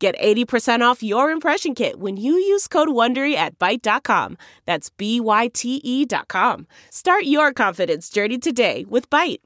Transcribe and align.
Get 0.00 0.18
80% 0.18 0.80
off 0.80 1.02
your 1.02 1.30
impression 1.30 1.74
kit 1.74 2.00
when 2.00 2.16
you 2.16 2.32
use 2.32 2.66
code 2.66 2.88
WONDERY 2.88 3.34
at 3.34 3.58
Byte.com. 3.58 4.38
That's 4.64 4.88
B-Y-T-E 4.88 6.06
dot 6.06 6.26
com. 6.26 6.66
Start 6.88 7.24
your 7.24 7.52
confidence 7.52 8.08
journey 8.08 8.38
today 8.38 8.86
with 8.88 9.10
Byte. 9.10 9.40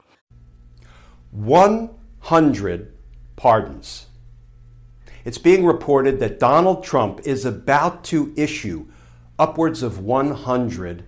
100 1.33 2.95
pardons. 3.35 4.07
It's 5.25 5.39
being 5.39 5.67
reported 5.67 6.21
that 6.21 6.39
Donald 6.39 6.85
Trump 6.85 7.19
is 7.25 7.45
about 7.45 8.05
to 8.05 8.33
issue 8.37 8.87
upwards 9.41 9.83
of 9.83 9.99
100 9.99 11.05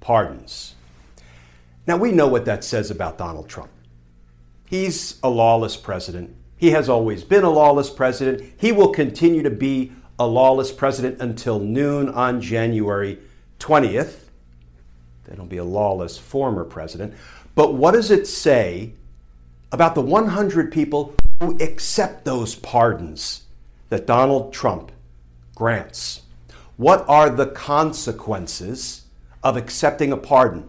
pardons. 0.00 0.74
Now, 1.86 1.98
we 1.98 2.10
know 2.10 2.26
what 2.26 2.46
that 2.46 2.64
says 2.64 2.90
about 2.90 3.16
Donald 3.16 3.48
Trump. 3.48 3.70
He's 4.66 5.20
a 5.22 5.30
lawless 5.30 5.76
president. 5.76 6.34
He 6.62 6.70
has 6.70 6.88
always 6.88 7.24
been 7.24 7.42
a 7.42 7.50
lawless 7.50 7.90
president. 7.90 8.52
He 8.56 8.70
will 8.70 8.90
continue 8.90 9.42
to 9.42 9.50
be 9.50 9.90
a 10.16 10.28
lawless 10.28 10.70
president 10.70 11.20
until 11.20 11.58
noon 11.58 12.08
on 12.08 12.40
January 12.40 13.18
20th. 13.58 14.28
Then 15.24 15.38
he'll 15.38 15.46
be 15.46 15.56
a 15.56 15.64
lawless 15.64 16.18
former 16.18 16.62
president. 16.62 17.14
But 17.56 17.74
what 17.74 17.94
does 17.94 18.12
it 18.12 18.28
say 18.28 18.92
about 19.72 19.96
the 19.96 20.02
100 20.02 20.70
people 20.70 21.16
who 21.40 21.58
accept 21.58 22.24
those 22.24 22.54
pardons 22.54 23.42
that 23.88 24.06
Donald 24.06 24.52
Trump 24.52 24.92
grants? 25.56 26.20
What 26.76 27.04
are 27.08 27.28
the 27.28 27.46
consequences 27.46 29.06
of 29.42 29.56
accepting 29.56 30.12
a 30.12 30.16
pardon? 30.16 30.68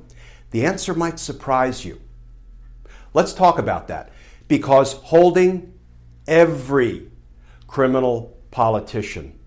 The 0.50 0.66
answer 0.66 0.96
might 0.96 1.20
surprise 1.20 1.86
you. 1.86 2.02
Let's 3.14 3.36
talk 3.36 3.60
about 3.60 3.88
that 3.90 4.12
because 4.48 4.94
holding 4.94 5.70
every 6.28 7.10
criminal 7.68 8.38
politician 8.52 9.38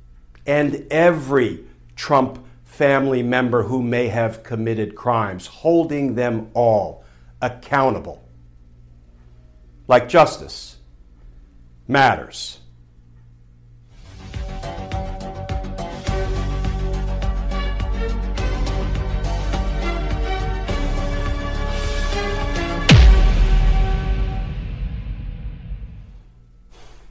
and 0.47 0.87
every 0.91 1.65
Trump 1.95 2.45
family 2.65 3.23
member 3.23 3.63
who 3.63 3.83
may 3.83 4.09
have 4.09 4.43
committed 4.43 4.95
crimes, 4.95 5.47
holding 5.47 6.15
them 6.15 6.51
all 6.55 7.05
accountable. 7.41 8.23
Like 9.89 10.09
justice 10.09 10.77
matters. 11.89 12.61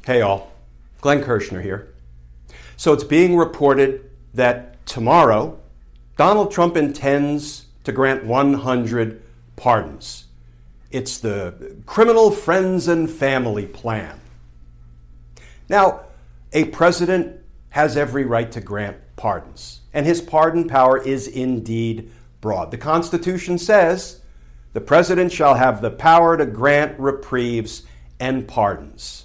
Hey, 0.06 0.22
all. 0.22 0.52
Glenn 1.02 1.24
Kirschner 1.24 1.64
here. 1.64 1.92
So 2.78 2.94
it's 2.94 3.04
being 3.04 3.36
reported 3.36 4.08
that 4.36 4.86
tomorrow 4.86 5.58
Donald 6.16 6.52
Trump 6.52 6.78
intends 6.78 7.66
to 7.86 7.92
grant 7.92 8.24
100 8.24 9.24
pardons. 9.56 10.26
It's 10.92 11.18
the 11.18 11.76
Criminal 11.88 12.30
Friends 12.30 12.88
and 12.88 13.10
Family 13.10 13.66
Plan. 13.66 14.20
Now, 15.70 16.02
a 16.54 16.66
president 16.66 17.42
has 17.72 17.98
every 17.98 18.26
right 18.26 18.52
to 18.52 18.62
grant 18.62 18.98
pardons, 19.16 19.80
and 19.92 20.06
his 20.06 20.22
pardon 20.22 20.68
power 20.68 21.02
is 21.02 21.28
indeed 21.28 22.12
broad. 22.42 22.70
The 22.70 22.78
Constitution 22.78 23.58
says 23.58 24.22
the 24.74 24.82
president 24.82 25.32
shall 25.32 25.56
have 25.56 25.82
the 25.82 25.90
power 25.90 26.38
to 26.38 26.46
grant 26.46 27.00
reprieves 27.00 27.82
and 28.20 28.48
pardons. 28.48 29.25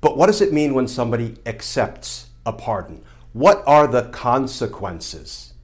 But 0.00 0.16
what 0.16 0.26
does 0.26 0.40
it 0.40 0.52
mean 0.52 0.74
when 0.74 0.86
somebody 0.86 1.36
accepts 1.44 2.28
a 2.46 2.52
pardon? 2.52 3.02
What 3.32 3.62
are 3.66 3.86
the 3.86 4.04
consequences 4.04 5.54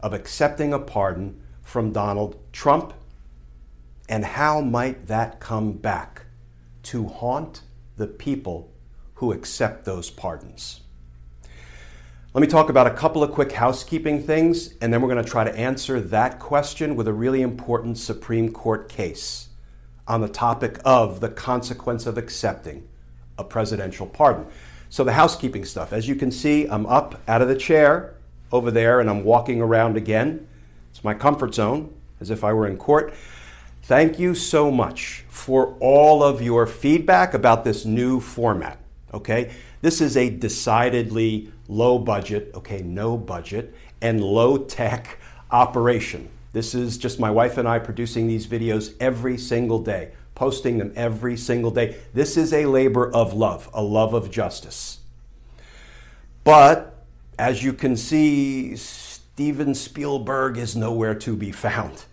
of 0.00 0.12
accepting 0.12 0.72
a 0.72 0.78
pardon 0.78 1.40
from 1.62 1.92
Donald 1.92 2.36
Trump? 2.52 2.92
And 4.08 4.24
how 4.24 4.60
might 4.60 5.06
that 5.06 5.38
come 5.38 5.72
back 5.72 6.22
to 6.84 7.06
haunt 7.06 7.62
the 7.96 8.06
people 8.08 8.72
who 9.14 9.32
accept 9.32 9.84
those 9.84 10.10
pardons? 10.10 10.80
Let 12.34 12.40
me 12.40 12.48
talk 12.48 12.68
about 12.68 12.88
a 12.88 12.94
couple 12.94 13.22
of 13.22 13.30
quick 13.30 13.52
housekeeping 13.52 14.20
things, 14.20 14.74
and 14.80 14.92
then 14.92 15.00
we're 15.00 15.08
going 15.08 15.24
to 15.24 15.30
try 15.30 15.44
to 15.44 15.56
answer 15.56 16.00
that 16.00 16.40
question 16.40 16.96
with 16.96 17.06
a 17.06 17.12
really 17.12 17.42
important 17.42 17.96
Supreme 17.96 18.50
Court 18.50 18.88
case 18.88 19.50
on 20.08 20.20
the 20.20 20.28
topic 20.28 20.80
of 20.84 21.20
the 21.20 21.28
consequence 21.28 22.06
of 22.06 22.18
accepting 22.18 22.88
a 23.38 23.44
presidential 23.44 24.06
pardon. 24.06 24.46
So, 24.88 25.02
the 25.02 25.12
housekeeping 25.12 25.64
stuff. 25.64 25.92
As 25.92 26.06
you 26.06 26.14
can 26.14 26.30
see, 26.30 26.66
I'm 26.66 26.86
up 26.86 27.20
out 27.26 27.42
of 27.42 27.48
the 27.48 27.56
chair 27.56 28.14
over 28.52 28.70
there 28.70 29.00
and 29.00 29.10
I'm 29.10 29.24
walking 29.24 29.60
around 29.60 29.96
again. 29.96 30.46
It's 30.90 31.02
my 31.02 31.14
comfort 31.14 31.54
zone, 31.54 31.92
as 32.20 32.30
if 32.30 32.44
I 32.44 32.52
were 32.52 32.66
in 32.66 32.76
court. 32.76 33.12
Thank 33.82 34.18
you 34.18 34.34
so 34.34 34.70
much 34.70 35.24
for 35.28 35.76
all 35.80 36.22
of 36.22 36.40
your 36.40 36.66
feedback 36.66 37.34
about 37.34 37.64
this 37.64 37.84
new 37.84 38.20
format. 38.20 38.78
Okay, 39.12 39.52
this 39.82 40.00
is 40.00 40.16
a 40.16 40.30
decidedly 40.30 41.52
low 41.68 41.98
budget, 41.98 42.50
okay, 42.54 42.80
no 42.82 43.16
budget, 43.16 43.74
and 44.00 44.22
low 44.22 44.56
tech 44.56 45.18
operation. 45.50 46.28
This 46.52 46.74
is 46.74 46.96
just 46.96 47.18
my 47.18 47.30
wife 47.30 47.58
and 47.58 47.68
I 47.68 47.78
producing 47.80 48.26
these 48.26 48.46
videos 48.46 48.94
every 49.00 49.36
single 49.36 49.80
day 49.80 50.12
posting 50.34 50.78
them 50.78 50.92
every 50.96 51.36
single 51.36 51.70
day. 51.70 51.96
This 52.12 52.36
is 52.36 52.52
a 52.52 52.66
labor 52.66 53.10
of 53.10 53.34
love, 53.34 53.70
a 53.72 53.82
love 53.82 54.14
of 54.14 54.30
justice. 54.30 54.98
But 56.42 56.94
as 57.38 57.62
you 57.62 57.72
can 57.72 57.96
see, 57.96 58.76
Steven 58.76 59.74
Spielberg 59.74 60.58
is 60.58 60.76
nowhere 60.76 61.14
to 61.16 61.36
be 61.36 61.52
found. 61.52 62.04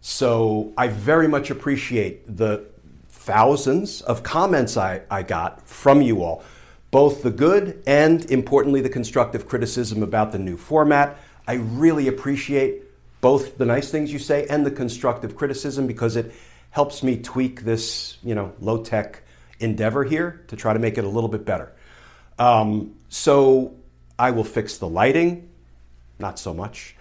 So 0.00 0.72
I 0.76 0.88
very 0.88 1.28
much 1.28 1.50
appreciate 1.50 2.36
the 2.36 2.66
thousands 3.08 4.02
of 4.02 4.22
comments 4.22 4.76
I, 4.76 5.02
I 5.10 5.22
got 5.22 5.66
from 5.66 6.00
you 6.00 6.22
all, 6.22 6.44
both 6.90 7.22
the 7.22 7.30
good 7.30 7.82
and 7.86 8.28
importantly 8.30 8.80
the 8.80 8.88
constructive 8.88 9.48
criticism 9.48 10.02
about 10.02 10.32
the 10.32 10.38
new 10.38 10.56
format. 10.56 11.18
I 11.48 11.54
really 11.54 12.08
appreciate 12.08 12.82
both 13.20 13.58
the 13.58 13.64
nice 13.64 13.90
things 13.90 14.12
you 14.12 14.18
say 14.18 14.46
and 14.48 14.64
the 14.64 14.70
constructive 14.70 15.34
criticism 15.36 15.86
because 15.86 16.16
it 16.16 16.32
helps 16.76 17.02
me 17.02 17.16
tweak 17.16 17.62
this, 17.62 18.18
you 18.22 18.34
know, 18.34 18.52
low 18.60 18.84
tech 18.84 19.22
endeavor 19.60 20.04
here 20.04 20.44
to 20.46 20.56
try 20.56 20.74
to 20.74 20.78
make 20.78 20.98
it 20.98 21.04
a 21.04 21.08
little 21.08 21.30
bit 21.30 21.42
better. 21.42 21.72
Um, 22.38 22.96
so 23.08 23.74
I 24.18 24.32
will 24.32 24.44
fix 24.44 24.76
the 24.76 24.86
lighting, 24.86 25.48
not 26.18 26.38
so 26.38 26.52
much. 26.52 26.94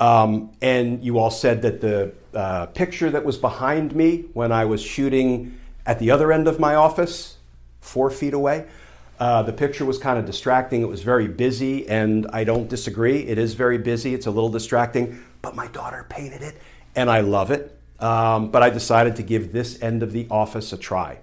Um, 0.00 0.50
and 0.60 1.04
you 1.04 1.18
all 1.18 1.30
said 1.30 1.62
that 1.62 1.80
the 1.80 2.12
uh, 2.34 2.66
picture 2.66 3.08
that 3.08 3.24
was 3.24 3.38
behind 3.38 3.94
me 3.94 4.24
when 4.32 4.50
I 4.50 4.64
was 4.64 4.82
shooting 4.82 5.60
at 5.86 6.00
the 6.00 6.10
other 6.10 6.32
end 6.32 6.48
of 6.48 6.58
my 6.58 6.74
office, 6.74 7.36
four 7.80 8.10
feet 8.10 8.34
away, 8.34 8.66
uh, 9.20 9.44
the 9.44 9.52
picture 9.52 9.84
was 9.84 9.98
kind 9.98 10.18
of 10.18 10.26
distracting. 10.26 10.82
It 10.82 10.88
was 10.88 11.04
very 11.04 11.28
busy, 11.28 11.88
and 11.88 12.26
I 12.32 12.42
don't 12.42 12.68
disagree. 12.68 13.20
It 13.20 13.38
is 13.38 13.54
very 13.54 13.78
busy. 13.78 14.12
It's 14.12 14.26
a 14.26 14.32
little 14.32 14.50
distracting, 14.50 15.22
but 15.40 15.54
my 15.54 15.68
daughter 15.68 16.04
painted 16.08 16.42
it, 16.42 16.60
and 16.96 17.08
I 17.08 17.20
love 17.20 17.52
it. 17.52 17.76
Um, 18.00 18.50
but 18.50 18.62
I 18.62 18.70
decided 18.70 19.16
to 19.16 19.22
give 19.22 19.52
this 19.52 19.80
end 19.82 20.02
of 20.02 20.12
the 20.12 20.26
office 20.30 20.72
a 20.72 20.76
try. 20.78 21.18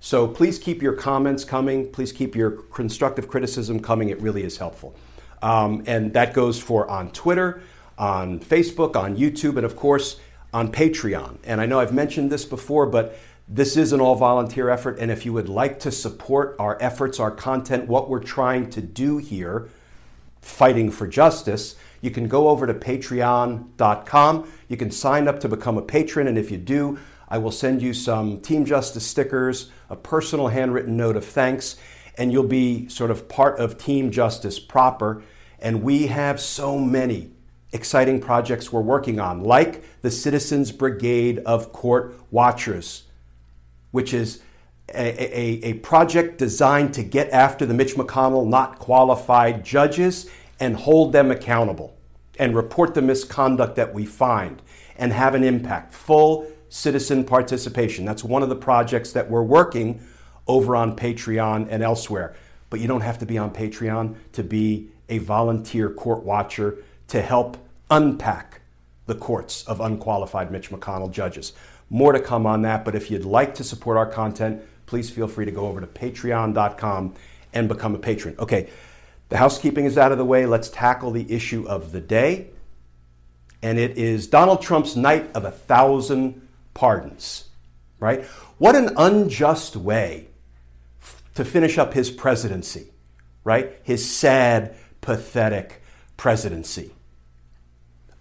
So 0.00 0.28
please 0.28 0.58
keep 0.58 0.82
your 0.82 0.92
comments 0.92 1.44
coming. 1.44 1.90
Please 1.90 2.12
keep 2.12 2.34
your 2.34 2.50
constructive 2.50 3.28
criticism 3.28 3.80
coming. 3.80 4.08
It 4.10 4.20
really 4.20 4.42
is 4.42 4.58
helpful. 4.58 4.94
Um, 5.42 5.82
and 5.86 6.12
that 6.14 6.32
goes 6.34 6.60
for 6.60 6.88
on 6.88 7.10
Twitter, 7.10 7.62
on 7.98 8.40
Facebook, 8.40 8.96
on 8.96 9.16
YouTube, 9.16 9.56
and 9.56 9.64
of 9.64 9.76
course 9.76 10.18
on 10.52 10.70
Patreon. 10.70 11.38
And 11.44 11.60
I 11.60 11.66
know 11.66 11.80
I've 11.80 11.92
mentioned 11.92 12.30
this 12.30 12.44
before, 12.44 12.86
but 12.86 13.18
this 13.48 13.76
is 13.76 13.92
an 13.92 14.00
all 14.00 14.14
volunteer 14.14 14.70
effort. 14.70 14.98
And 14.98 15.10
if 15.10 15.26
you 15.26 15.32
would 15.32 15.48
like 15.48 15.78
to 15.80 15.90
support 15.90 16.56
our 16.58 16.78
efforts, 16.80 17.20
our 17.20 17.30
content, 17.30 17.88
what 17.88 18.08
we're 18.08 18.22
trying 18.22 18.70
to 18.70 18.80
do 18.80 19.18
here, 19.18 19.68
fighting 20.40 20.90
for 20.90 21.06
justice, 21.06 21.76
you 22.04 22.10
can 22.10 22.28
go 22.28 22.50
over 22.50 22.66
to 22.66 22.74
patreon.com. 22.74 24.52
You 24.68 24.76
can 24.76 24.90
sign 24.90 25.26
up 25.26 25.40
to 25.40 25.48
become 25.48 25.78
a 25.78 25.82
patron, 25.82 26.28
and 26.28 26.36
if 26.36 26.50
you 26.50 26.58
do, 26.58 26.98
I 27.30 27.38
will 27.38 27.50
send 27.50 27.80
you 27.80 27.94
some 27.94 28.42
Team 28.42 28.66
Justice 28.66 29.06
stickers, 29.06 29.70
a 29.88 29.96
personal 29.96 30.48
handwritten 30.48 30.98
note 30.98 31.16
of 31.16 31.24
thanks, 31.24 31.76
and 32.18 32.30
you'll 32.30 32.44
be 32.44 32.90
sort 32.90 33.10
of 33.10 33.26
part 33.26 33.58
of 33.58 33.78
Team 33.78 34.10
Justice 34.10 34.58
proper. 34.60 35.22
And 35.58 35.82
we 35.82 36.08
have 36.08 36.42
so 36.42 36.78
many 36.78 37.30
exciting 37.72 38.20
projects 38.20 38.70
we're 38.70 38.82
working 38.82 39.18
on, 39.18 39.42
like 39.42 39.82
the 40.02 40.10
Citizens 40.10 40.72
Brigade 40.72 41.38
of 41.38 41.72
Court 41.72 42.14
Watchers, 42.30 43.04
which 43.92 44.12
is 44.12 44.42
a, 44.90 45.38
a, 45.38 45.70
a, 45.70 45.72
project 45.78 46.36
designed 46.36 46.92
to 46.92 47.02
get 47.02 47.30
after 47.30 47.64
the 47.64 47.72
Mitch 47.72 47.94
McConnell 47.94 48.46
not 48.46 48.78
qualified 48.78 49.64
judges 49.64 50.30
and 50.60 50.76
hold 50.76 51.14
them 51.14 51.30
accountable 51.30 51.93
and 52.38 52.56
report 52.56 52.94
the 52.94 53.02
misconduct 53.02 53.76
that 53.76 53.94
we 53.94 54.04
find 54.06 54.62
and 54.96 55.12
have 55.12 55.34
an 55.34 55.44
impact. 55.44 55.92
Full 55.92 56.46
citizen 56.68 57.24
participation. 57.24 58.04
That's 58.04 58.24
one 58.24 58.42
of 58.42 58.48
the 58.48 58.56
projects 58.56 59.12
that 59.12 59.30
we're 59.30 59.42
working 59.42 60.00
over 60.46 60.76
on 60.76 60.96
Patreon 60.96 61.68
and 61.70 61.82
elsewhere. 61.82 62.34
But 62.70 62.80
you 62.80 62.88
don't 62.88 63.02
have 63.02 63.18
to 63.18 63.26
be 63.26 63.38
on 63.38 63.52
Patreon 63.52 64.16
to 64.32 64.42
be 64.42 64.88
a 65.08 65.18
volunteer 65.18 65.90
court 65.90 66.24
watcher 66.24 66.78
to 67.08 67.22
help 67.22 67.56
unpack 67.90 68.60
the 69.06 69.14
courts 69.14 69.62
of 69.64 69.80
unqualified 69.80 70.50
Mitch 70.50 70.70
McConnell 70.70 71.10
judges. 71.10 71.52
More 71.90 72.12
to 72.12 72.20
come 72.20 72.46
on 72.46 72.62
that, 72.62 72.84
but 72.84 72.94
if 72.94 73.10
you'd 73.10 73.24
like 73.24 73.54
to 73.56 73.64
support 73.64 73.96
our 73.96 74.06
content, 74.06 74.62
please 74.86 75.10
feel 75.10 75.28
free 75.28 75.44
to 75.44 75.50
go 75.50 75.66
over 75.66 75.80
to 75.80 75.86
patreon.com 75.86 77.14
and 77.52 77.68
become 77.68 77.94
a 77.94 77.98
patron. 77.98 78.34
Okay, 78.38 78.70
the 79.28 79.36
housekeeping 79.36 79.84
is 79.84 79.98
out 79.98 80.12
of 80.12 80.18
the 80.18 80.24
way. 80.24 80.46
Let's 80.46 80.68
tackle 80.68 81.10
the 81.10 81.30
issue 81.32 81.66
of 81.66 81.92
the 81.92 82.00
day. 82.00 82.50
And 83.62 83.78
it 83.78 83.96
is 83.96 84.26
Donald 84.26 84.60
Trump's 84.60 84.94
night 84.94 85.30
of 85.34 85.44
a 85.44 85.50
thousand 85.50 86.46
pardons, 86.74 87.44
right? 87.98 88.24
What 88.58 88.76
an 88.76 88.90
unjust 88.96 89.76
way 89.76 90.28
to 91.34 91.44
finish 91.44 91.78
up 91.78 91.94
his 91.94 92.10
presidency, 92.10 92.88
right? 93.42 93.80
His 93.82 94.08
sad, 94.08 94.76
pathetic 95.00 95.82
presidency. 96.16 96.92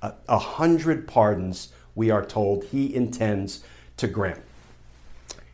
A, 0.02 0.14
a 0.28 0.40
hundred 0.40 1.08
pardons, 1.08 1.74
we 1.94 2.10
are 2.10 2.26
told, 2.26 2.66
he 2.66 2.94
intends 2.94 3.64
to 3.98 4.08
grant. 4.08 4.42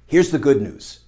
Here's 0.05 0.31
the 0.31 0.39
good 0.39 0.61
news 0.61 0.98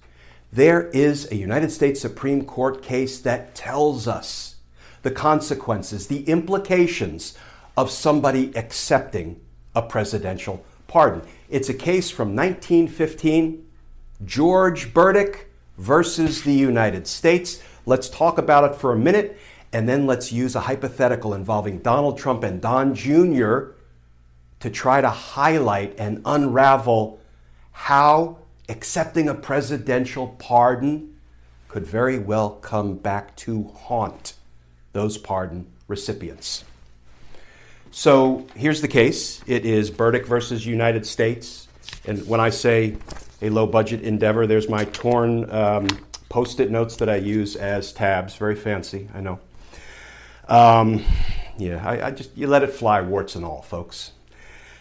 there 0.52 0.88
is 0.88 1.32
a 1.32 1.36
United 1.36 1.72
States 1.72 2.00
Supreme 2.00 2.44
Court 2.44 2.82
case 2.82 3.18
that 3.20 3.54
tells 3.54 4.06
us 4.06 4.56
the 5.00 5.10
consequences, 5.10 6.06
the 6.06 6.24
implications 6.24 7.36
of 7.76 7.90
somebody 7.90 8.54
accepting 8.54 9.40
a 9.74 9.80
presidential 9.80 10.62
pardon. 10.86 11.22
It's 11.48 11.70
a 11.70 11.74
case 11.74 12.10
from 12.10 12.36
1915, 12.36 13.66
George 14.26 14.92
Burdick 14.92 15.50
versus 15.78 16.42
the 16.42 16.52
United 16.52 17.06
States. 17.06 17.62
Let's 17.86 18.10
talk 18.10 18.36
about 18.36 18.70
it 18.70 18.76
for 18.76 18.92
a 18.92 18.98
minute, 18.98 19.38
and 19.72 19.88
then 19.88 20.06
let's 20.06 20.30
use 20.32 20.54
a 20.54 20.60
hypothetical 20.60 21.32
involving 21.32 21.78
Donald 21.78 22.18
Trump 22.18 22.44
and 22.44 22.60
Don 22.60 22.94
Jr. 22.94 23.70
to 24.60 24.68
try 24.70 25.00
to 25.00 25.08
highlight 25.08 25.98
and 25.98 26.20
unravel 26.26 27.18
how 27.72 28.41
accepting 28.72 29.28
a 29.28 29.34
presidential 29.34 30.28
pardon 30.38 31.14
could 31.68 31.86
very 31.86 32.18
well 32.18 32.50
come 32.50 32.96
back 32.96 33.36
to 33.36 33.64
haunt 33.74 34.34
those 34.92 35.16
pardon 35.16 35.66
recipients. 35.86 36.64
So 37.90 38.46
here's 38.56 38.80
the 38.80 38.88
case 38.88 39.42
it 39.46 39.64
is 39.64 39.90
Burdick 39.90 40.26
versus 40.26 40.66
United 40.66 41.06
States. 41.06 41.68
And 42.04 42.26
when 42.26 42.40
I 42.40 42.50
say 42.50 42.96
a 43.42 43.50
low 43.50 43.66
budget 43.66 44.02
endeavor. 44.02 44.46
There's 44.46 44.68
my 44.68 44.84
torn 44.86 45.50
um, 45.50 45.88
post 46.28 46.60
it 46.60 46.70
notes 46.70 46.96
that 46.96 47.08
I 47.08 47.16
use 47.16 47.56
as 47.56 47.92
tabs. 47.92 48.36
Very 48.36 48.54
fancy, 48.54 49.08
I 49.12 49.20
know. 49.20 49.40
Um, 50.48 51.04
yeah, 51.58 51.86
I, 51.86 52.06
I 52.06 52.10
just, 52.12 52.36
you 52.36 52.46
let 52.46 52.62
it 52.62 52.70
fly, 52.70 53.00
warts 53.02 53.34
and 53.34 53.44
all, 53.44 53.62
folks. 53.62 54.12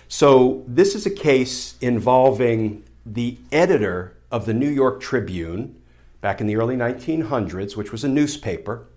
So, 0.07 0.63
this 0.67 0.93
is 0.93 1.05
a 1.05 1.09
case 1.09 1.75
involving 1.81 2.83
the 3.05 3.37
editor 3.51 4.17
of 4.31 4.45
the 4.45 4.53
New 4.53 4.69
York 4.69 5.01
Tribune 5.01 5.81
back 6.21 6.39
in 6.39 6.47
the 6.47 6.55
early 6.55 6.75
1900s, 6.75 7.75
which 7.75 7.91
was 7.91 8.03
a 8.03 8.07
newspaper. 8.07 8.87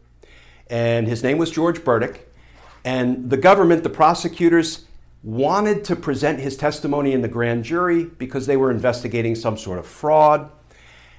And 0.68 1.06
his 1.06 1.22
name 1.22 1.38
was 1.38 1.50
George 1.50 1.84
Burdick. 1.84 2.30
And 2.84 3.30
the 3.30 3.36
government, 3.36 3.82
the 3.82 3.90
prosecutors, 3.90 4.86
wanted 5.22 5.84
to 5.84 5.96
present 5.96 6.38
his 6.38 6.56
testimony 6.56 7.12
in 7.12 7.22
the 7.22 7.28
grand 7.28 7.64
jury 7.64 8.04
because 8.04 8.46
they 8.46 8.58
were 8.58 8.70
investigating 8.70 9.34
some 9.34 9.56
sort 9.56 9.78
of 9.78 9.86
fraud. 9.86 10.50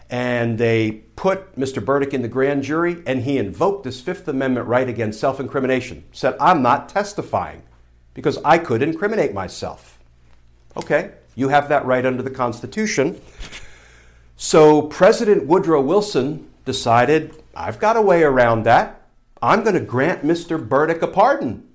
And 0.07 0.59
they 0.59 0.91
put 1.15 1.55
Mr. 1.55 1.83
Burdick 1.83 2.13
in 2.13 2.21
the 2.21 2.27
grand 2.27 2.61
jury, 2.61 3.01
and 3.07 3.23
he 3.23 3.39
invoked 3.39 3.85
his 3.85 3.99
Fifth 3.99 4.27
Amendment 4.27 4.67
right 4.67 4.87
against 4.87 5.19
self 5.19 5.39
incrimination. 5.39 6.03
Said, 6.11 6.35
I'm 6.39 6.61
not 6.61 6.89
testifying 6.89 7.63
because 8.13 8.37
I 8.45 8.59
could 8.59 8.83
incriminate 8.83 9.33
myself. 9.33 9.99
Okay, 10.77 11.13
you 11.35 11.49
have 11.49 11.69
that 11.69 11.85
right 11.85 12.05
under 12.05 12.23
the 12.23 12.29
Constitution. 12.29 13.21
So 14.37 14.81
President 14.81 15.45
Woodrow 15.45 15.81
Wilson 15.81 16.49
decided, 16.65 17.33
I've 17.55 17.79
got 17.79 17.97
a 17.97 18.01
way 18.01 18.23
around 18.23 18.63
that. 18.63 19.01
I'm 19.41 19.61
going 19.61 19.75
to 19.75 19.81
grant 19.81 20.23
Mr. 20.23 20.67
Burdick 20.67 21.01
a 21.01 21.07
pardon 21.07 21.67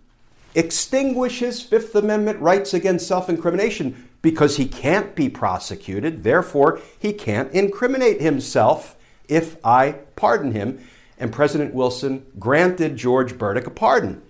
extinguish 0.55 1.39
his 1.41 1.62
Fifth 1.62 1.95
Amendment 1.95 2.41
rights 2.41 2.75
against 2.75 3.07
self 3.07 3.29
incrimination 3.29 4.09
because 4.23 4.57
he 4.57 4.67
can't 4.67 5.15
be 5.15 5.29
prosecuted. 5.29 6.23
Therefore, 6.23 6.81
he 6.99 7.12
can't 7.12 7.53
incriminate 7.53 8.21
himself 8.21 8.97
if 9.29 9.57
I 9.65 9.93
pardon 10.17 10.53
him. 10.53 10.85
And 11.19 11.33
President 11.33 11.75
Wilson 11.75 12.27
granted 12.39 12.97
George 12.97 13.37
Burdick 13.37 13.67
a 13.67 13.71
pardon. 13.71 14.23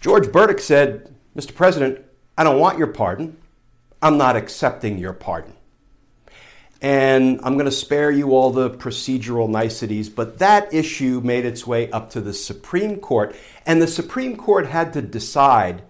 George 0.00 0.32
Burdick 0.32 0.60
said, 0.60 1.14
Mr. 1.36 1.54
President, 1.54 2.04
I 2.36 2.44
don't 2.44 2.58
want 2.58 2.78
your 2.78 2.88
pardon. 2.88 3.36
I'm 4.02 4.18
not 4.18 4.36
accepting 4.36 4.98
your 4.98 5.12
pardon. 5.12 5.54
And 6.82 7.38
I'm 7.44 7.54
going 7.54 7.66
to 7.66 7.70
spare 7.70 8.10
you 8.10 8.32
all 8.34 8.50
the 8.50 8.68
procedural 8.68 9.48
niceties, 9.48 10.08
but 10.08 10.40
that 10.40 10.74
issue 10.74 11.20
made 11.22 11.44
its 11.44 11.64
way 11.64 11.88
up 11.92 12.10
to 12.10 12.20
the 12.20 12.34
Supreme 12.34 12.98
Court. 12.98 13.36
And 13.64 13.80
the 13.80 13.86
Supreme 13.86 14.36
Court 14.36 14.66
had 14.66 14.92
to 14.94 15.00
decide 15.02 15.82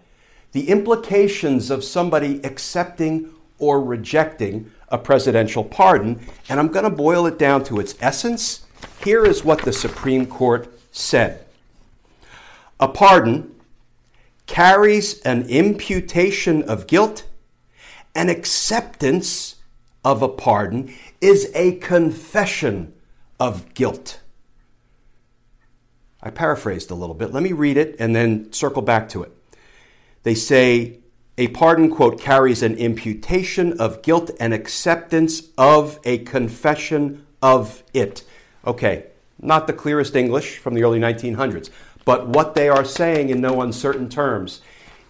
the 0.52 0.68
implications 0.68 1.70
of 1.70 1.82
somebody 1.82 2.42
accepting 2.44 3.30
or 3.58 3.82
rejecting 3.82 4.70
a 4.88 4.98
presidential 4.98 5.64
pardon. 5.64 6.20
And 6.50 6.60
I'm 6.60 6.68
going 6.68 6.84
to 6.84 6.90
boil 6.90 7.26
it 7.26 7.38
down 7.38 7.64
to 7.64 7.80
its 7.80 7.94
essence. 7.98 8.66
Here 9.02 9.24
is 9.24 9.42
what 9.42 9.62
the 9.62 9.72
Supreme 9.72 10.26
Court 10.26 10.68
said 10.90 11.46
A 12.78 12.88
pardon 12.88 13.54
carries 14.46 15.20
an 15.22 15.48
imputation 15.48 16.62
of 16.64 16.86
guilt, 16.86 17.24
an 18.14 18.28
acceptance 18.28 19.56
of 20.04 20.22
a 20.22 20.28
pardon 20.28 20.94
is 21.20 21.50
a 21.54 21.76
confession 21.76 22.92
of 23.38 23.72
guilt. 23.74 24.20
I 26.22 26.30
paraphrased 26.30 26.90
a 26.90 26.94
little 26.94 27.14
bit. 27.14 27.32
Let 27.32 27.42
me 27.42 27.52
read 27.52 27.76
it 27.76 27.96
and 27.98 28.14
then 28.14 28.52
circle 28.52 28.82
back 28.82 29.08
to 29.10 29.22
it. 29.22 29.32
They 30.22 30.34
say 30.34 30.98
a 31.36 31.48
pardon, 31.48 31.90
quote, 31.90 32.20
carries 32.20 32.62
an 32.62 32.76
imputation 32.76 33.80
of 33.80 34.02
guilt 34.02 34.30
and 34.38 34.52
acceptance 34.52 35.48
of 35.58 35.98
a 36.04 36.18
confession 36.18 37.26
of 37.42 37.82
it. 37.92 38.22
Okay, 38.66 39.06
not 39.40 39.66
the 39.66 39.72
clearest 39.72 40.14
English 40.14 40.58
from 40.58 40.74
the 40.74 40.84
early 40.84 41.00
1900s, 41.00 41.70
but 42.04 42.28
what 42.28 42.54
they 42.54 42.68
are 42.68 42.84
saying 42.84 43.30
in 43.30 43.40
no 43.40 43.60
uncertain 43.60 44.08
terms 44.08 44.60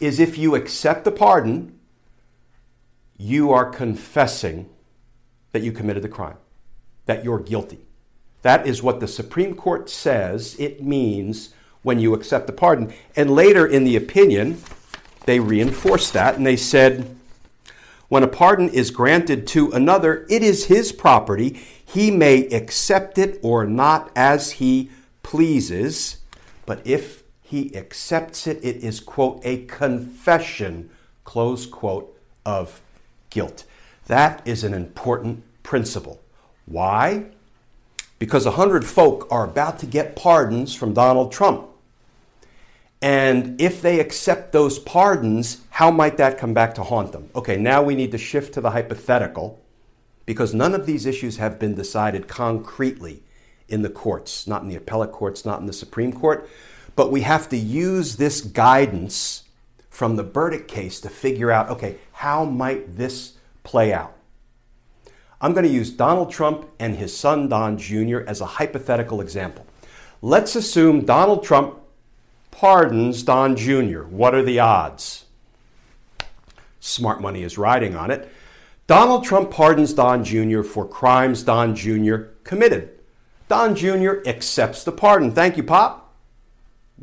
is 0.01 0.19
if 0.19 0.39
you 0.39 0.55
accept 0.55 1.05
the 1.05 1.13
pardon, 1.13 1.79
you 3.23 3.53
are 3.53 3.65
confessing 3.65 4.69
that 5.53 5.63
you 5.63 5.71
committed 5.71 6.03
the 6.03 6.09
crime, 6.09 6.37
that 7.07 7.25
you're 7.25 7.39
guilty. 7.39 7.87
That 8.43 8.67
is 8.67 8.83
what 8.83 8.99
the 8.99 9.07
Supreme 9.07 9.55
Court 9.55 9.89
says 9.89 10.57
it 10.59 10.83
means 10.83 11.55
when 11.83 12.01
you 12.01 12.15
accept 12.15 12.49
the 12.49 12.53
pardon. 12.53 12.93
And 13.15 13.31
later 13.31 13.65
in 13.65 13.85
the 13.85 13.95
opinion, 13.95 14.61
they 15.25 15.39
reinforced 15.39 16.13
that 16.15 16.37
and 16.37 16.45
they 16.45 16.57
said, 16.57 17.17
when 18.09 18.25
a 18.25 18.29
pardon 18.29 18.69
is 18.69 18.91
granted 18.91 19.47
to 19.49 19.71
another, 19.71 20.27
it 20.29 20.43
is 20.43 20.67
his 20.67 20.93
property. 20.93 21.61
He 21.85 22.11
may 22.11 22.47
accept 22.49 23.19
it 23.19 23.39
or 23.43 23.65
not 23.65 24.11
as 24.17 24.53
he 24.53 24.91
pleases. 25.23 26.19
But 26.67 26.85
if 26.85 27.23
he 27.41 27.75
accepts 27.77 28.47
it, 28.47 28.59
it 28.63 28.77
is, 28.85 29.01
quote, 29.01 29.41
a 29.45 29.65
confession, 29.65 30.91
close 31.25 31.65
quote, 31.67 32.19
of 32.45 32.82
guilt. 33.33 33.65
That 34.07 34.43
is 34.47 34.65
an 34.65 34.75
important 34.75 35.43
principle. 35.63 36.21
Why? 36.67 37.27
Because 38.19 38.47
a 38.47 38.53
hundred 38.53 38.85
folk 38.85 39.27
are 39.31 39.45
about 39.45 39.79
to 39.81 39.87
get 39.87 40.17
pardons 40.17 40.75
from 40.75 40.93
Donald 40.93 41.33
Trump. 41.33 41.69
And 43.01 43.61
if 43.61 43.83
they 43.83 43.99
accept 43.99 44.53
those 44.53 44.79
pardons, 44.79 45.63
how 45.71 45.91
might 45.91 46.19
that 46.19 46.39
come 46.39 46.55
back 46.55 46.75
to 46.77 46.85
haunt 46.85 47.11
them? 47.11 47.31
Okay, 47.35 47.57
now 47.57 47.83
we 47.83 47.97
need 47.97 48.13
to 48.13 48.19
shift 48.19 48.55
to 48.55 48.61
the 48.61 48.71
hypothetical 48.71 49.61
because 50.25 50.55
none 50.55 50.73
of 50.73 50.87
these 50.87 51.05
issues 51.05 51.39
have 51.39 51.59
been 51.59 51.75
decided 51.75 52.29
concretely 52.29 53.25
in 53.69 53.83
the 53.83 53.91
courts, 53.91 54.47
not 54.47 54.63
in 54.63 54.69
the 54.69 54.77
appellate 54.77 55.11
courts, 55.11 55.45
not 55.45 55.59
in 55.59 55.67
the 55.67 55.73
Supreme 55.73 56.13
Court. 56.13 56.49
but 56.95 57.11
we 57.11 57.23
have 57.23 57.49
to 57.49 57.57
use 57.57 58.17
this 58.17 58.41
guidance 58.41 59.42
from 59.93 60.17
the 60.17 60.23
Burdick 60.23 60.67
case 60.69 61.01
to 61.03 61.11
figure 61.11 61.53
out 61.53 61.69
okay, 61.69 61.97
how 62.13 62.47
might 62.47 62.97
this 62.97 63.35
play 63.63 63.93
out? 63.93 64.17
I'm 65.39 65.53
going 65.53 65.67
to 65.67 65.71
use 65.71 65.91
Donald 65.91 66.33
Trump 66.33 66.67
and 66.79 66.97
his 66.97 67.15
son 67.15 67.47
Don 67.49 67.77
Jr. 67.77 68.21
as 68.27 68.41
a 68.41 68.47
hypothetical 68.47 69.21
example. 69.21 69.67
Let's 70.23 70.57
assume 70.57 71.05
Donald 71.05 71.45
Trump 71.45 71.79
pardons 72.51 73.23
Don 73.23 73.55
Jr. 73.55 74.05
What 74.05 74.35
are 74.35 74.43
the 74.43 74.61
odds? 74.61 75.27
Smart 76.81 77.21
money 77.21 77.43
is 77.43 77.59
riding 77.59 77.95
on 77.95 78.11
it. 78.11 78.33
Donald 78.87 79.25
Trump 79.25 79.51
pardons 79.51 79.93
Don 79.93 80.25
Jr. 80.25 80.63
for 80.63 80.89
crimes 80.89 81.43
Don 81.43 81.77
Jr. 81.77 82.17
committed. 82.45 82.99
Don 83.49 83.75
Jr. 83.75 84.27
accepts 84.27 84.85
the 84.85 84.93
pardon. 84.93 85.33
Thank 85.33 85.59
you, 85.59 85.63
Pop. 85.63 86.02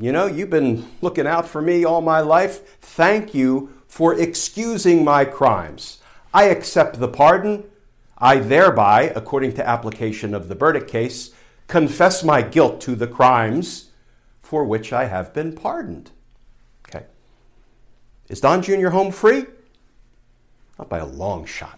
You 0.01 0.13
know, 0.13 0.27
you've 0.27 0.49
been 0.49 0.89
looking 1.01 1.27
out 1.27 1.45
for 1.45 1.61
me 1.61 1.83
all 1.83 1.99
my 1.99 2.21
life. 2.21 2.79
Thank 2.79 3.33
you 3.33 3.73
for 3.87 4.17
excusing 4.17 5.03
my 5.03 5.25
crimes. 5.25 5.99
I 6.33 6.45
accept 6.45 7.01
the 7.01 7.09
pardon. 7.09 7.65
I 8.17 8.37
thereby, 8.37 9.11
according 9.13 9.53
to 9.55 9.67
application 9.67 10.33
of 10.33 10.47
the 10.47 10.55
Burdick 10.55 10.87
case, 10.87 11.31
confess 11.67 12.23
my 12.23 12.41
guilt 12.41 12.79
to 12.81 12.95
the 12.95 13.07
crimes 13.07 13.89
for 14.41 14.63
which 14.63 14.93
I 14.93 15.05
have 15.05 15.33
been 15.33 15.53
pardoned. 15.53 16.11
Okay. 16.87 17.05
Is 18.29 18.39
Don 18.39 18.61
Jr. 18.61 18.89
home 18.89 19.11
free? 19.11 19.47
Not 20.77 20.87
by 20.87 20.99
a 20.99 21.05
long 21.05 21.45
shot. 21.45 21.77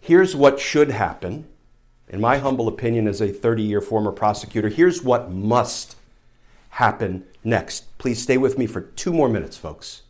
Here's 0.00 0.34
what 0.34 0.58
should 0.58 0.90
happen. 0.90 1.46
In 2.08 2.20
my 2.20 2.38
humble 2.38 2.66
opinion, 2.66 3.06
as 3.06 3.20
a 3.20 3.28
30 3.28 3.62
year 3.62 3.80
former 3.80 4.10
prosecutor, 4.10 4.68
here's 4.68 5.00
what 5.00 5.30
must 5.30 5.94
happen 6.72 7.24
next. 7.44 7.98
Please 7.98 8.22
stay 8.22 8.38
with 8.38 8.56
me 8.56 8.66
for 8.66 8.80
two 8.80 9.12
more 9.12 9.28
minutes, 9.28 9.56
folks. 9.56 10.02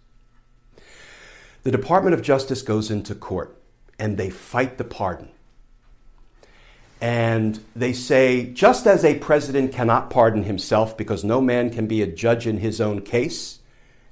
The 1.64 1.72
Department 1.72 2.14
of 2.14 2.22
Justice 2.22 2.62
goes 2.62 2.90
into 2.90 3.14
court 3.14 3.56
and 3.98 4.16
they 4.16 4.30
fight 4.30 4.78
the 4.78 4.84
pardon. 4.84 5.28
And 7.00 7.58
they 7.74 7.92
say, 7.92 8.46
just 8.52 8.86
as 8.86 9.04
a 9.04 9.18
president 9.18 9.72
cannot 9.72 10.08
pardon 10.08 10.44
himself 10.44 10.96
because 10.96 11.24
no 11.24 11.40
man 11.40 11.70
can 11.70 11.88
be 11.88 12.00
a 12.00 12.06
judge 12.06 12.46
in 12.46 12.58
his 12.58 12.80
own 12.80 13.02
case, 13.02 13.58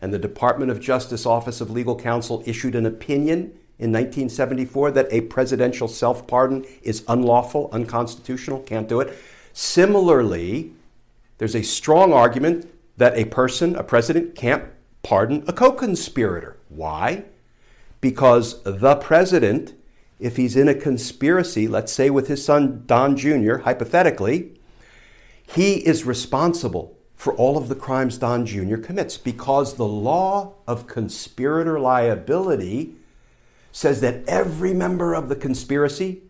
and 0.02 0.12
the 0.12 0.18
Department 0.18 0.72
of 0.72 0.80
Justice 0.80 1.24
Office 1.24 1.60
of 1.60 1.70
Legal 1.70 1.94
Counsel 1.94 2.42
issued 2.46 2.74
an 2.74 2.86
opinion 2.86 3.52
in 3.78 3.92
1974 3.92 4.90
that 4.90 5.06
a 5.12 5.20
presidential 5.22 5.86
self 5.86 6.26
pardon 6.26 6.64
is 6.82 7.04
unlawful, 7.06 7.68
unconstitutional, 7.72 8.60
can't 8.60 8.88
do 8.88 8.98
it. 8.98 9.16
Similarly, 9.52 10.72
there's 11.40 11.56
a 11.56 11.62
strong 11.62 12.12
argument 12.12 12.70
that 12.98 13.16
a 13.16 13.24
person, 13.24 13.74
a 13.74 13.82
president, 13.82 14.34
can't 14.34 14.64
pardon 15.02 15.42
a 15.48 15.54
co 15.54 15.72
conspirator. 15.72 16.58
Why? 16.68 17.24
Because 18.02 18.62
the 18.62 18.96
president 18.96 19.72
if 20.18 20.36
he's 20.36 20.54
in 20.54 20.68
a 20.68 20.74
conspiracy, 20.74 21.66
let's 21.66 21.90
say 21.90 22.10
with 22.10 22.28
his 22.28 22.44
son 22.44 22.82
Don 22.84 23.16
Jr., 23.16 23.58
hypothetically, 23.58 24.52
he 25.42 25.76
is 25.76 26.04
responsible 26.04 26.98
for 27.16 27.34
all 27.34 27.56
of 27.56 27.68
the 27.68 27.74
crimes 27.74 28.18
Don 28.18 28.44
Jr. 28.44 28.76
commits 28.76 29.16
because 29.16 29.74
the 29.74 29.86
law 29.86 30.52
of 30.66 30.86
conspirator 30.86 31.80
liability 31.80 32.96
says 33.72 34.02
that 34.02 34.28
every 34.28 34.74
member 34.74 35.14
of 35.14 35.30
the 35.30 35.36
conspiracy 35.36 36.20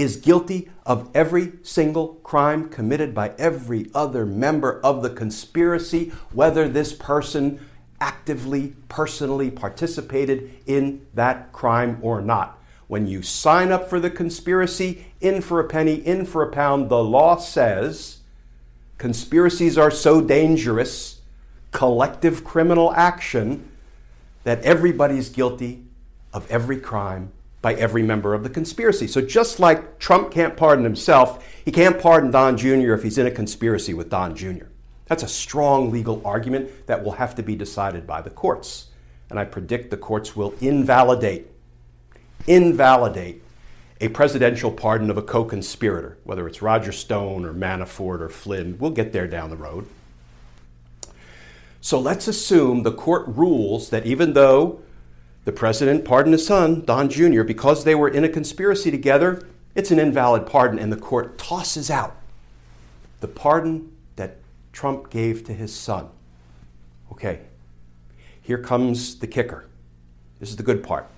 is 0.00 0.16
guilty 0.16 0.70
of 0.86 1.10
every 1.14 1.52
single 1.62 2.14
crime 2.22 2.68
committed 2.68 3.14
by 3.14 3.32
every 3.38 3.90
other 3.94 4.24
member 4.24 4.80
of 4.80 5.02
the 5.02 5.10
conspiracy, 5.10 6.12
whether 6.32 6.68
this 6.68 6.92
person 6.92 7.60
actively, 8.00 8.74
personally 8.88 9.50
participated 9.50 10.50
in 10.66 11.06
that 11.14 11.52
crime 11.52 11.98
or 12.02 12.20
not. 12.20 12.58
When 12.86 13.06
you 13.06 13.22
sign 13.22 13.70
up 13.70 13.88
for 13.88 14.00
the 14.00 14.10
conspiracy, 14.10 15.06
in 15.20 15.42
for 15.42 15.60
a 15.60 15.68
penny, 15.68 15.94
in 15.94 16.24
for 16.24 16.42
a 16.42 16.50
pound, 16.50 16.88
the 16.88 17.02
law 17.02 17.36
says 17.36 18.18
conspiracies 18.98 19.78
are 19.78 19.90
so 19.90 20.20
dangerous, 20.20 21.20
collective 21.72 22.42
criminal 22.42 22.92
action, 22.94 23.70
that 24.44 24.62
everybody's 24.62 25.28
guilty 25.28 25.84
of 26.32 26.50
every 26.50 26.78
crime 26.78 27.32
by 27.62 27.74
every 27.74 28.02
member 28.02 28.34
of 28.34 28.42
the 28.42 28.50
conspiracy. 28.50 29.06
So 29.06 29.20
just 29.20 29.60
like 29.60 29.98
Trump 29.98 30.30
can't 30.30 30.56
pardon 30.56 30.84
himself, 30.84 31.46
he 31.64 31.70
can't 31.70 32.00
pardon 32.00 32.30
Don 32.30 32.56
Jr. 32.56 32.94
if 32.94 33.02
he's 33.02 33.18
in 33.18 33.26
a 33.26 33.30
conspiracy 33.30 33.92
with 33.92 34.08
Don 34.08 34.34
Jr. 34.34 34.64
That's 35.06 35.22
a 35.22 35.28
strong 35.28 35.90
legal 35.90 36.22
argument 36.24 36.86
that 36.86 37.04
will 37.04 37.12
have 37.12 37.34
to 37.34 37.42
be 37.42 37.56
decided 37.56 38.06
by 38.06 38.22
the 38.22 38.30
courts. 38.30 38.86
And 39.28 39.38
I 39.38 39.44
predict 39.44 39.90
the 39.90 39.96
courts 39.96 40.34
will 40.34 40.54
invalidate 40.60 41.46
invalidate 42.46 43.42
a 44.00 44.08
presidential 44.08 44.70
pardon 44.72 45.10
of 45.10 45.18
a 45.18 45.22
co 45.22 45.44
conspirator, 45.44 46.16
whether 46.24 46.46
it's 46.48 46.62
Roger 46.62 46.92
Stone 46.92 47.44
or 47.44 47.52
Manafort 47.52 48.20
or 48.20 48.28
Flynn. 48.28 48.78
We'll 48.78 48.90
get 48.90 49.12
there 49.12 49.26
down 49.26 49.50
the 49.50 49.56
road. 49.56 49.86
So 51.82 51.98
let's 51.98 52.28
assume 52.28 52.82
the 52.82 52.92
court 52.92 53.26
rules 53.26 53.90
that 53.90 54.06
even 54.06 54.32
though 54.32 54.80
the 55.44 55.52
president 55.52 56.04
pardoned 56.04 56.34
his 56.34 56.46
son, 56.46 56.84
Don 56.84 57.08
Jr., 57.08 57.42
because 57.42 57.84
they 57.84 57.94
were 57.94 58.08
in 58.08 58.24
a 58.24 58.28
conspiracy 58.28 58.90
together, 58.90 59.46
it's 59.74 59.90
an 59.90 59.98
invalid 59.98 60.46
pardon, 60.46 60.78
and 60.78 60.92
the 60.92 60.96
court 60.96 61.38
tosses 61.38 61.90
out 61.90 62.16
the 63.20 63.28
pardon 63.28 63.92
that 64.16 64.38
Trump 64.72 65.10
gave 65.10 65.44
to 65.44 65.54
his 65.54 65.74
son. 65.74 66.08
Okay, 67.12 67.40
here 68.42 68.58
comes 68.58 69.18
the 69.18 69.26
kicker. 69.26 69.66
This 70.38 70.50
is 70.50 70.56
the 70.56 70.62
good 70.62 70.82
part. 70.82 71.08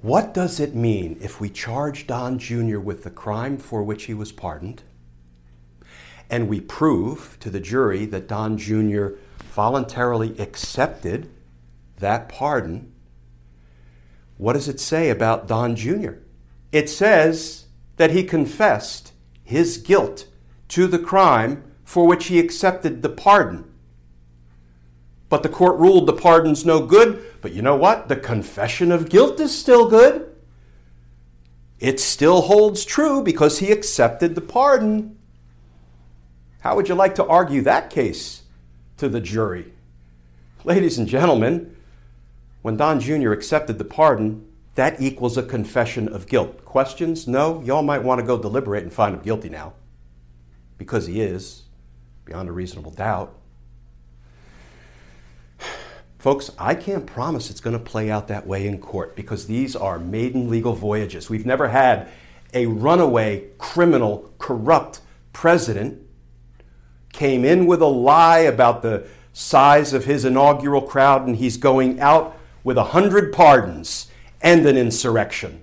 What 0.00 0.34
does 0.34 0.58
it 0.58 0.74
mean 0.74 1.18
if 1.20 1.40
we 1.40 1.48
charge 1.48 2.08
Don 2.08 2.38
Jr. 2.38 2.78
with 2.78 3.04
the 3.04 3.10
crime 3.10 3.56
for 3.56 3.82
which 3.84 4.04
he 4.04 4.14
was 4.14 4.32
pardoned, 4.32 4.82
and 6.28 6.48
we 6.48 6.60
prove 6.60 7.36
to 7.40 7.50
the 7.50 7.60
jury 7.60 8.04
that 8.06 8.26
Don 8.26 8.58
Jr. 8.58 9.08
voluntarily 9.52 10.36
accepted 10.40 11.28
that 12.02 12.28
pardon? 12.28 12.92
What 14.36 14.52
does 14.52 14.68
it 14.68 14.78
say 14.78 15.08
about 15.08 15.48
Don 15.48 15.74
Jr.? 15.74 16.12
It 16.70 16.88
says 16.88 17.66
that 17.96 18.10
he 18.10 18.24
confessed 18.24 19.12
his 19.42 19.78
guilt 19.78 20.26
to 20.68 20.86
the 20.86 20.98
crime 20.98 21.64
for 21.84 22.06
which 22.06 22.26
he 22.26 22.38
accepted 22.38 23.02
the 23.02 23.08
pardon. 23.08 23.64
But 25.28 25.42
the 25.42 25.48
court 25.48 25.78
ruled 25.78 26.06
the 26.06 26.12
pardon's 26.12 26.66
no 26.66 26.84
good. 26.84 27.24
But 27.40 27.52
you 27.52 27.62
know 27.62 27.76
what? 27.76 28.08
The 28.08 28.16
confession 28.16 28.92
of 28.92 29.08
guilt 29.08 29.40
is 29.40 29.56
still 29.56 29.88
good. 29.88 30.34
It 31.78 31.98
still 31.98 32.42
holds 32.42 32.84
true 32.84 33.22
because 33.22 33.58
he 33.58 33.72
accepted 33.72 34.34
the 34.34 34.40
pardon. 34.40 35.18
How 36.60 36.76
would 36.76 36.88
you 36.88 36.94
like 36.94 37.14
to 37.16 37.26
argue 37.26 37.62
that 37.62 37.90
case 37.90 38.42
to 38.98 39.08
the 39.08 39.20
jury? 39.20 39.72
Ladies 40.64 40.98
and 40.98 41.08
gentlemen, 41.08 41.74
when 42.62 42.76
Don 42.76 43.00
Jr. 43.00 43.32
accepted 43.32 43.78
the 43.78 43.84
pardon, 43.84 44.46
that 44.74 45.00
equals 45.00 45.36
a 45.36 45.42
confession 45.42 46.08
of 46.08 46.26
guilt. 46.26 46.64
Questions? 46.64 47.28
No? 47.28 47.60
Y'all 47.62 47.82
might 47.82 48.02
want 48.02 48.20
to 48.20 48.26
go 48.26 48.40
deliberate 48.40 48.82
and 48.82 48.92
find 48.92 49.14
him 49.14 49.20
guilty 49.20 49.48
now. 49.48 49.74
Because 50.78 51.06
he 51.06 51.20
is, 51.20 51.64
beyond 52.24 52.48
a 52.48 52.52
reasonable 52.52 52.92
doubt. 52.92 53.36
Folks, 56.18 56.50
I 56.58 56.74
can't 56.74 57.04
promise 57.04 57.50
it's 57.50 57.60
going 57.60 57.76
to 57.76 57.84
play 57.84 58.10
out 58.10 58.28
that 58.28 58.46
way 58.46 58.66
in 58.66 58.78
court 58.78 59.14
because 59.16 59.46
these 59.46 59.76
are 59.76 59.98
maiden 59.98 60.48
legal 60.48 60.74
voyages. 60.74 61.28
We've 61.28 61.44
never 61.44 61.68
had 61.68 62.08
a 62.54 62.66
runaway, 62.66 63.48
criminal, 63.58 64.32
corrupt 64.38 65.00
president 65.32 65.98
came 67.12 67.44
in 67.44 67.66
with 67.66 67.82
a 67.82 67.86
lie 67.86 68.40
about 68.40 68.82
the 68.82 69.06
size 69.32 69.92
of 69.92 70.04
his 70.04 70.24
inaugural 70.24 70.82
crowd 70.82 71.26
and 71.26 71.36
he's 71.36 71.56
going 71.56 72.00
out 72.00 72.36
with 72.64 72.78
a 72.78 72.84
hundred 72.84 73.32
pardons 73.32 74.08
and 74.40 74.66
an 74.66 74.76
insurrection. 74.76 75.62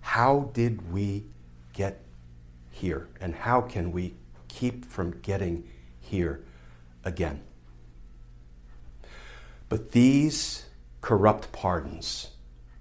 How 0.00 0.50
did 0.52 0.92
we 0.92 1.24
get 1.72 2.00
here? 2.70 3.08
And 3.20 3.34
how 3.34 3.60
can 3.60 3.92
we 3.92 4.14
keep 4.48 4.84
from 4.84 5.18
getting 5.20 5.68
here 6.00 6.42
again? 7.04 7.42
But 9.68 9.92
these 9.92 10.66
corrupt 11.00 11.52
pardons 11.52 12.30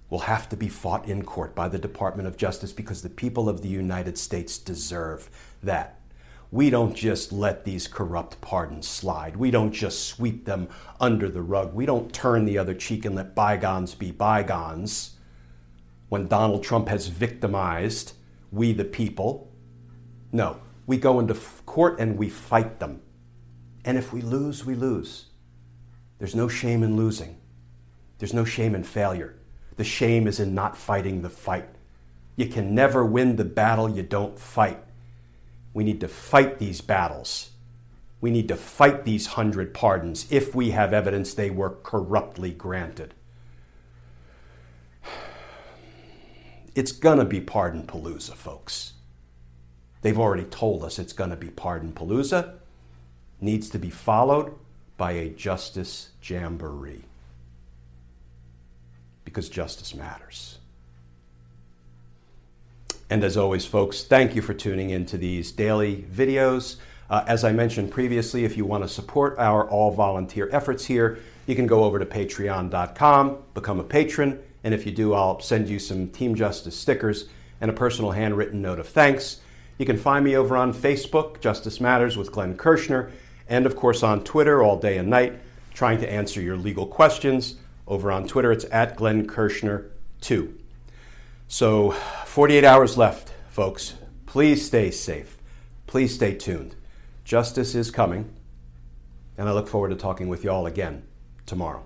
will 0.10 0.20
have 0.20 0.48
to 0.50 0.56
be 0.56 0.70
fought 0.70 1.08
in 1.08 1.24
court 1.24 1.56
by 1.56 1.68
the 1.68 1.80
Department 1.80 2.28
of 2.28 2.38
Justice 2.38 2.72
because 2.72 3.02
the 3.02 3.10
people 3.10 3.50
of 3.50 3.62
the 3.62 3.68
United 3.68 4.18
States 4.18 4.58
deserve 4.58 5.30
that. 5.64 6.00
We 6.56 6.70
don't 6.70 6.96
just 6.96 7.34
let 7.34 7.66
these 7.66 7.86
corrupt 7.86 8.40
pardons 8.40 8.88
slide. 8.88 9.36
We 9.36 9.52
don't 9.52 9.74
just 9.74 10.06
sweep 10.06 10.46
them 10.46 10.70
under 11.02 11.28
the 11.28 11.42
rug. 11.42 11.74
We 11.74 11.86
don't 11.86 12.14
turn 12.14 12.46
the 12.46 12.58
other 12.58 12.74
cheek 12.74 13.04
and 13.04 13.14
let 13.14 13.36
bygones 13.36 13.94
be 13.94 14.12
bygones. 14.12 15.18
When 16.08 16.30
Donald 16.30 16.64
Trump 16.64 16.88
has 16.88 17.08
victimized 17.08 18.14
we 18.54 18.72
the 18.72 18.86
people, 18.86 19.52
no, 20.32 20.62
we 20.88 20.96
go 20.96 21.20
into 21.20 21.34
court 21.66 22.00
and 22.00 22.18
we 22.18 22.30
fight 22.30 22.80
them. 22.80 23.02
And 23.84 23.98
if 23.98 24.14
we 24.14 24.22
lose, 24.22 24.64
we 24.64 24.76
lose. 24.76 25.26
There's 26.20 26.36
no 26.36 26.48
shame 26.48 26.84
in 26.84 26.96
losing. 26.96 27.36
There's 28.18 28.34
no 28.34 28.46
shame 28.46 28.76
in 28.76 28.86
failure. 28.86 29.36
The 29.76 29.84
shame 29.84 30.26
is 30.26 30.40
in 30.40 30.56
not 30.56 30.78
fighting 30.78 31.22
the 31.22 31.30
fight. 31.30 31.68
You 32.38 32.48
can 32.48 32.74
never 32.74 33.04
win 33.04 33.36
the 33.36 33.44
battle 33.44 33.90
you 33.90 34.04
don't 34.04 34.40
fight. 34.40 34.85
We 35.75 35.84
need 35.84 36.00
to 36.00 36.08
fight 36.08 36.58
these 36.58 36.79
battles. 36.79 37.50
We 38.22 38.32
need 38.32 38.48
to 38.48 38.55
fight 38.55 39.03
these 39.03 39.27
hundred 39.27 39.74
pardons 39.74 40.25
if 40.32 40.55
we 40.55 40.72
have 40.72 40.94
evidence 40.94 41.34
they 41.34 41.50
were 41.50 41.77
corruptly 41.84 42.51
granted. 42.51 43.13
It's 46.75 46.91
going 46.91 47.20
to 47.20 47.25
be 47.25 47.39
pardon 47.39 47.84
palooza, 47.84 48.34
folks. 48.34 48.94
They've 50.01 50.20
already 50.20 50.44
told 50.44 50.84
us 50.84 51.00
it's 51.00 51.13
going 51.13 51.29
to 51.29 51.38
be 51.38 51.50
pardon 51.50 51.94
palooza. 51.94 52.55
Needs 53.39 53.70
to 53.70 53.79
be 53.79 53.89
followed 53.89 54.53
by 54.98 55.13
a 55.13 55.29
justice 55.29 56.10
jamboree. 56.22 57.05
Because 59.24 59.48
justice 59.48 59.96
matters. 59.96 60.58
And 63.10 63.24
as 63.24 63.38
always, 63.38 63.66
folks, 63.66 64.04
thank 64.04 64.36
you 64.36 64.42
for 64.42 64.54
tuning 64.54 64.90
in 64.90 65.06
to 65.08 65.18
these 65.18 65.52
daily 65.52 66.06
videos. 66.12 66.78
Uh, 67.10 67.24
as 67.28 67.44
I 67.44 67.52
mentioned 67.52 67.92
previously, 67.92 68.46
if 68.46 68.58
you 68.58 68.66
want 68.66 68.84
to 68.84 68.88
support 68.88 69.38
our 69.38 69.70
all 69.70 69.92
volunteer 69.92 70.50
efforts 70.52 70.86
here, 70.86 71.20
you 71.46 71.56
can 71.56 71.68
go 71.68 71.84
over 71.84 72.00
to 72.00 72.06
patreon.com, 72.06 73.38
become 73.54 73.80
a 73.80 73.84
patron, 73.84 74.40
and 74.64 74.74
if 74.74 74.88
you 74.88 74.92
do, 74.92 75.14
I'll 75.14 75.40
send 75.40 75.70
you 75.70 75.78
some 75.78 76.08
Team 76.08 76.34
Justice 76.34 76.76
stickers 76.76 77.30
and 77.62 77.70
a 77.70 77.74
personal 77.74 78.12
handwritten 78.12 78.62
note 78.62 78.80
of 78.80 78.88
thanks. 78.88 79.40
You 79.78 79.86
can 79.86 79.98
find 79.98 80.26
me 80.26 80.36
over 80.36 80.58
on 80.58 80.74
Facebook, 80.74 81.40
Justice 81.40 81.80
Matters 81.80 82.18
with 82.18 82.32
Glenn 82.32 82.58
Kirschner, 82.58 83.12
and 83.48 83.68
of 83.68 83.76
course 83.76 84.02
on 84.02 84.24
Twitter 84.24 84.64
all 84.64 84.80
day 84.80 84.98
and 84.98 85.10
night, 85.10 85.40
trying 85.76 86.00
to 86.00 86.12
answer 86.12 86.42
your 86.42 86.58
legal 86.58 86.88
questions. 86.88 87.58
Over 87.88 88.12
on 88.12 88.26
Twitter, 88.28 88.52
it's 88.52 88.66
at 88.72 88.96
Glenn 88.96 89.28
Kirschner 89.28 89.92
2. 90.22 90.64
So, 91.48 91.92
48 92.25 92.64
hours 92.64 92.98
left, 92.98 93.32
folks. 93.50 93.94
Please 94.25 94.66
stay 94.66 94.90
safe. 94.92 95.38
Please 95.86 96.14
stay 96.14 96.34
tuned. 96.34 96.75
Justice 97.24 97.75
is 97.75 97.92
coming, 97.92 98.34
and 99.38 99.48
I 99.48 99.52
look 99.52 99.68
forward 99.68 99.90
to 99.90 99.96
talking 99.96 100.28
with 100.28 100.44
you 100.44 100.50
all 100.50 100.66
again 100.66 101.04
tomorrow. 101.46 101.84